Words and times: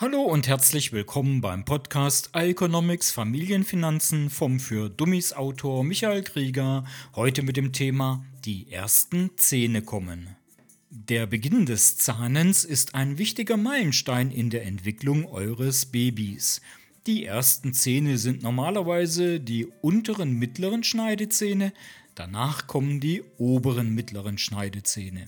Hallo 0.00 0.22
und 0.22 0.46
herzlich 0.46 0.92
willkommen 0.92 1.40
beim 1.40 1.64
Podcast 1.64 2.30
Economics 2.32 3.10
Familienfinanzen 3.10 4.30
vom 4.30 4.60
für 4.60 4.88
Dummies 4.88 5.32
Autor 5.32 5.82
Michael 5.82 6.22
Krieger, 6.22 6.84
heute 7.16 7.42
mit 7.42 7.56
dem 7.56 7.72
Thema 7.72 8.24
Die 8.44 8.70
ersten 8.70 9.32
Zähne 9.34 9.82
kommen. 9.82 10.36
Der 10.88 11.26
Beginn 11.26 11.66
des 11.66 11.96
Zahnens 11.96 12.64
ist 12.64 12.94
ein 12.94 13.18
wichtiger 13.18 13.56
Meilenstein 13.56 14.30
in 14.30 14.50
der 14.50 14.64
Entwicklung 14.66 15.26
eures 15.26 15.86
Babys. 15.86 16.60
Die 17.08 17.24
ersten 17.24 17.74
Zähne 17.74 18.18
sind 18.18 18.44
normalerweise 18.44 19.40
die 19.40 19.66
unteren 19.82 20.38
mittleren 20.38 20.84
Schneidezähne, 20.84 21.72
danach 22.14 22.68
kommen 22.68 23.00
die 23.00 23.24
oberen 23.36 23.92
mittleren 23.96 24.38
Schneidezähne. 24.38 25.24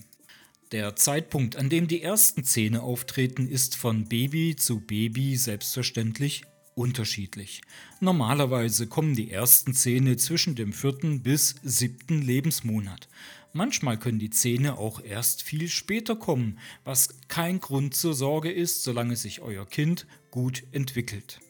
Der 0.73 0.95
Zeitpunkt, 0.95 1.57
an 1.57 1.69
dem 1.69 1.89
die 1.89 2.01
ersten 2.01 2.45
Zähne 2.45 2.83
auftreten, 2.83 3.49
ist 3.49 3.75
von 3.75 4.05
Baby 4.05 4.55
zu 4.55 4.79
Baby 4.79 5.35
selbstverständlich 5.37 6.45
unterschiedlich. 6.77 7.63
Normalerweise 7.99 8.87
kommen 8.87 9.17
die 9.17 9.33
ersten 9.33 9.75
Zähne 9.75 10.17
zwischen 10.17 10.55
dem 10.55 10.73
vierten 10.73 11.25
bis 11.25 11.57
siebten 11.65 12.23
Lebensmonat. 12.23 13.09
Manchmal 13.53 13.99
können 13.99 14.21
die 14.21 14.31
Zähne 14.31 14.79
auch 14.79 15.03
erst 15.03 15.43
viel 15.43 15.67
später 15.67 16.15
kommen, 16.15 16.61
was 16.85 17.19
kein 17.27 17.59
Grund 17.59 17.97
zur 17.97 18.15
Sorge 18.15 18.53
ist, 18.53 18.85
solange 18.85 19.17
sich 19.17 19.41
euer 19.41 19.67
Kind 19.67 20.07
gut 20.31 20.63
entwickelt. 20.71 21.41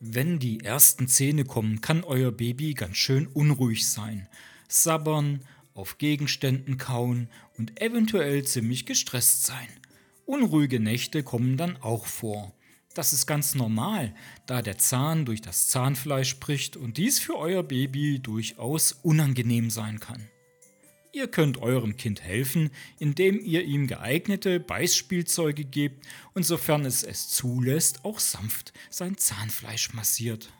Wenn 0.00 0.38
die 0.38 0.60
ersten 0.60 1.06
Zähne 1.06 1.44
kommen, 1.44 1.82
kann 1.82 2.02
euer 2.02 2.32
Baby 2.32 2.72
ganz 2.72 2.96
schön 2.96 3.26
unruhig 3.26 3.86
sein, 3.86 4.26
sabbern, 4.68 5.44
auf 5.78 5.96
Gegenständen 5.96 6.76
kauen 6.76 7.28
und 7.56 7.80
eventuell 7.80 8.44
ziemlich 8.44 8.84
gestresst 8.84 9.44
sein. 9.44 9.68
Unruhige 10.26 10.80
Nächte 10.80 11.22
kommen 11.22 11.56
dann 11.56 11.76
auch 11.76 12.04
vor. 12.06 12.52
Das 12.94 13.12
ist 13.12 13.26
ganz 13.26 13.54
normal, 13.54 14.12
da 14.46 14.60
der 14.60 14.76
Zahn 14.76 15.24
durch 15.24 15.40
das 15.40 15.68
Zahnfleisch 15.68 16.28
spricht 16.28 16.76
und 16.76 16.96
dies 16.96 17.20
für 17.20 17.38
euer 17.38 17.62
Baby 17.62 18.18
durchaus 18.18 18.92
unangenehm 18.92 19.70
sein 19.70 20.00
kann. 20.00 20.28
Ihr 21.12 21.28
könnt 21.28 21.58
eurem 21.58 21.96
Kind 21.96 22.22
helfen, 22.22 22.70
indem 22.98 23.38
ihr 23.40 23.64
ihm 23.64 23.86
geeignete 23.86 24.60
Beißspielzeuge 24.60 25.64
gebt 25.64 26.06
und 26.34 26.44
sofern 26.44 26.84
es 26.84 27.02
es 27.04 27.28
zulässt, 27.28 28.04
auch 28.04 28.18
sanft 28.18 28.72
sein 28.90 29.16
Zahnfleisch 29.16 29.94
massiert. 29.94 30.52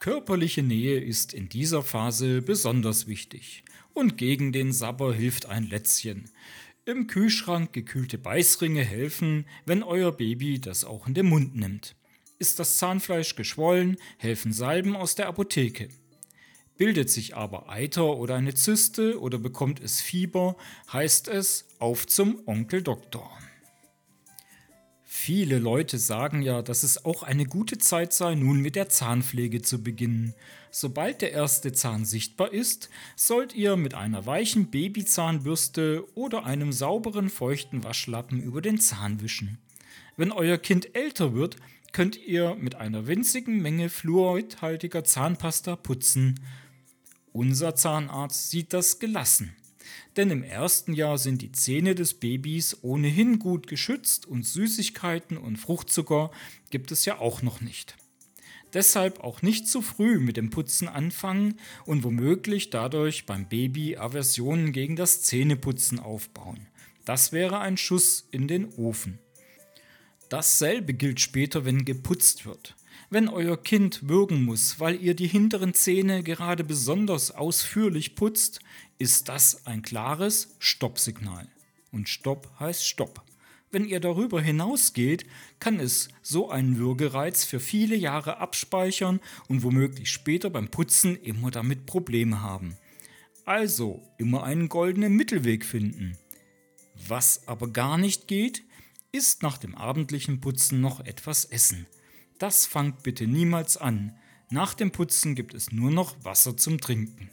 Körperliche 0.00 0.62
Nähe 0.62 1.00
ist 1.00 1.34
in 1.34 1.48
dieser 1.48 1.82
Phase 1.82 2.40
besonders 2.42 3.08
wichtig 3.08 3.64
und 3.98 4.16
gegen 4.16 4.52
den 4.52 4.72
Sabber 4.72 5.12
hilft 5.12 5.46
ein 5.46 5.68
Lätzchen. 5.68 6.30
Im 6.84 7.08
Kühlschrank 7.08 7.72
gekühlte 7.72 8.16
Beißringe 8.16 8.84
helfen, 8.84 9.44
wenn 9.66 9.82
euer 9.82 10.12
Baby 10.12 10.60
das 10.60 10.84
auch 10.84 11.08
in 11.08 11.14
den 11.14 11.26
Mund 11.26 11.56
nimmt. 11.56 11.96
Ist 12.38 12.60
das 12.60 12.76
Zahnfleisch 12.76 13.34
geschwollen, 13.34 13.96
helfen 14.16 14.52
Salben 14.52 14.94
aus 14.94 15.16
der 15.16 15.26
Apotheke. 15.26 15.88
Bildet 16.76 17.10
sich 17.10 17.34
aber 17.34 17.68
Eiter 17.68 18.16
oder 18.16 18.36
eine 18.36 18.54
Zyste 18.54 19.20
oder 19.20 19.38
bekommt 19.38 19.80
es 19.80 20.00
Fieber, 20.00 20.56
heißt 20.92 21.26
es 21.26 21.66
auf 21.80 22.06
zum 22.06 22.40
Onkel 22.46 22.82
Doktor. 22.82 23.36
Viele 25.28 25.58
Leute 25.58 25.98
sagen 25.98 26.40
ja, 26.40 26.62
dass 26.62 26.84
es 26.84 27.04
auch 27.04 27.22
eine 27.22 27.44
gute 27.44 27.76
Zeit 27.76 28.14
sei, 28.14 28.34
nun 28.34 28.62
mit 28.62 28.76
der 28.76 28.88
Zahnpflege 28.88 29.60
zu 29.60 29.82
beginnen. 29.82 30.32
Sobald 30.70 31.20
der 31.20 31.32
erste 31.32 31.70
Zahn 31.72 32.06
sichtbar 32.06 32.50
ist, 32.50 32.88
sollt 33.14 33.54
ihr 33.54 33.76
mit 33.76 33.92
einer 33.92 34.24
weichen 34.24 34.70
Babyzahnbürste 34.70 36.06
oder 36.14 36.46
einem 36.46 36.72
sauberen 36.72 37.28
feuchten 37.28 37.84
Waschlappen 37.84 38.42
über 38.42 38.62
den 38.62 38.80
Zahn 38.80 39.20
wischen. 39.20 39.58
Wenn 40.16 40.32
euer 40.32 40.56
Kind 40.56 40.96
älter 40.96 41.34
wird, 41.34 41.56
könnt 41.92 42.16
ihr 42.16 42.54
mit 42.54 42.76
einer 42.76 43.06
winzigen 43.06 43.60
Menge 43.60 43.90
fluoridhaltiger 43.90 45.04
Zahnpasta 45.04 45.76
putzen. 45.76 46.40
Unser 47.34 47.74
Zahnarzt 47.74 48.48
sieht 48.50 48.72
das 48.72 48.98
gelassen 48.98 49.54
denn 50.16 50.30
im 50.30 50.42
ersten 50.42 50.92
Jahr 50.92 51.18
sind 51.18 51.42
die 51.42 51.52
Zähne 51.52 51.94
des 51.94 52.14
Babys 52.14 52.78
ohnehin 52.82 53.38
gut 53.38 53.66
geschützt 53.66 54.26
und 54.26 54.44
Süßigkeiten 54.44 55.36
und 55.36 55.56
Fruchtzucker 55.56 56.30
gibt 56.70 56.92
es 56.92 57.04
ja 57.04 57.18
auch 57.18 57.42
noch 57.42 57.60
nicht. 57.60 57.96
Deshalb 58.74 59.20
auch 59.20 59.40
nicht 59.40 59.66
zu 59.66 59.80
früh 59.80 60.18
mit 60.18 60.36
dem 60.36 60.50
Putzen 60.50 60.88
anfangen 60.88 61.58
und 61.86 62.04
womöglich 62.04 62.70
dadurch 62.70 63.24
beim 63.24 63.48
Baby 63.48 63.96
Aversionen 63.96 64.72
gegen 64.72 64.96
das 64.96 65.22
Zähneputzen 65.22 65.98
aufbauen. 65.98 66.66
Das 67.04 67.32
wäre 67.32 67.60
ein 67.60 67.78
Schuss 67.78 68.28
in 68.30 68.48
den 68.48 68.66
Ofen. 68.74 69.18
Dasselbe 70.28 70.94
gilt 70.94 71.20
später, 71.20 71.64
wenn 71.64 71.84
geputzt 71.84 72.44
wird. 72.44 72.76
Wenn 73.10 73.28
euer 73.28 73.62
Kind 73.62 74.08
würgen 74.08 74.44
muss, 74.44 74.78
weil 74.80 75.00
ihr 75.00 75.14
die 75.14 75.26
hinteren 75.28 75.72
Zähne 75.72 76.22
gerade 76.22 76.64
besonders 76.64 77.30
ausführlich 77.30 78.14
putzt, 78.14 78.60
ist 78.98 79.30
das 79.30 79.66
ein 79.66 79.80
klares 79.80 80.54
Stoppsignal. 80.58 81.48
Und 81.90 82.10
Stopp 82.10 82.50
heißt 82.60 82.86
Stopp. 82.86 83.22
Wenn 83.70 83.86
ihr 83.86 84.00
darüber 84.00 84.40
hinausgeht, 84.40 85.26
kann 85.60 85.80
es 85.80 86.08
so 86.22 86.50
einen 86.50 86.78
Würgereiz 86.78 87.44
für 87.44 87.60
viele 87.60 87.96
Jahre 87.96 88.38
abspeichern 88.38 89.20
und 89.48 89.62
womöglich 89.62 90.10
später 90.10 90.50
beim 90.50 90.68
Putzen 90.68 91.16
immer 91.16 91.50
damit 91.50 91.86
Probleme 91.86 92.42
haben. 92.42 92.76
Also 93.44 94.02
immer 94.18 94.42
einen 94.42 94.68
goldenen 94.68 95.14
Mittelweg 95.14 95.64
finden. 95.64 96.18
Was 97.06 97.46
aber 97.46 97.68
gar 97.68 97.96
nicht 97.96 98.26
geht, 98.26 98.64
ist 99.12 99.42
nach 99.42 99.58
dem 99.58 99.74
abendlichen 99.74 100.40
Putzen 100.40 100.80
noch 100.80 101.00
etwas 101.00 101.44
essen. 101.44 101.86
Das 102.38 102.66
fangt 102.66 103.02
bitte 103.02 103.26
niemals 103.26 103.76
an. 103.76 104.16
Nach 104.50 104.74
dem 104.74 104.90
Putzen 104.90 105.34
gibt 105.34 105.54
es 105.54 105.72
nur 105.72 105.90
noch 105.90 106.24
Wasser 106.24 106.56
zum 106.56 106.80
Trinken. 106.80 107.30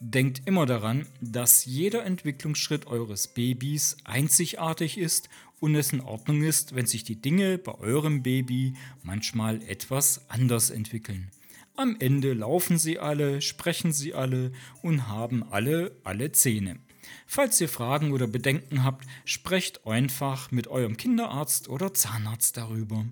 Denkt 0.00 0.42
immer 0.46 0.64
daran, 0.64 1.06
dass 1.20 1.64
jeder 1.64 2.04
Entwicklungsschritt 2.04 2.86
eures 2.86 3.28
Babys 3.28 3.96
einzigartig 4.04 4.96
ist 4.96 5.28
und 5.60 5.74
es 5.74 5.92
in 5.92 6.00
Ordnung 6.00 6.42
ist, 6.42 6.74
wenn 6.74 6.86
sich 6.86 7.02
die 7.02 7.20
Dinge 7.20 7.58
bei 7.58 7.74
eurem 7.74 8.22
Baby 8.22 8.74
manchmal 9.02 9.60
etwas 9.62 10.30
anders 10.30 10.70
entwickeln. 10.70 11.30
Am 11.74 11.96
Ende 11.98 12.32
laufen 12.32 12.78
sie 12.78 12.98
alle, 12.98 13.40
sprechen 13.40 13.92
sie 13.92 14.14
alle 14.14 14.52
und 14.82 15.08
haben 15.08 15.42
alle 15.42 15.96
alle 16.04 16.32
Zähne. 16.32 16.78
Falls 17.26 17.60
ihr 17.60 17.68
Fragen 17.68 18.12
oder 18.12 18.26
Bedenken 18.26 18.84
habt, 18.84 19.06
sprecht 19.24 19.86
einfach 19.86 20.50
mit 20.50 20.68
eurem 20.68 20.96
Kinderarzt 20.96 21.68
oder 21.68 21.94
Zahnarzt 21.94 22.56
darüber. 22.56 23.04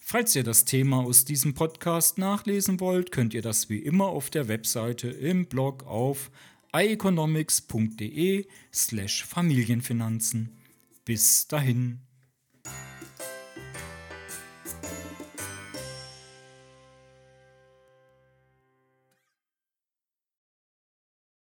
Falls 0.00 0.34
ihr 0.34 0.42
das 0.44 0.64
Thema 0.64 1.00
aus 1.00 1.26
diesem 1.26 1.52
Podcast 1.52 2.16
nachlesen 2.16 2.80
wollt, 2.80 3.12
könnt 3.12 3.34
ihr 3.34 3.42
das 3.42 3.68
wie 3.68 3.78
immer 3.78 4.06
auf 4.06 4.30
der 4.30 4.48
Webseite 4.48 5.08
im 5.08 5.46
Blog 5.46 5.84
auf 5.84 6.30
ieconomics.de 6.74 8.46
slash 8.72 9.24
Familienfinanzen. 9.24 10.56
Bis 11.04 11.46
dahin. 11.46 12.07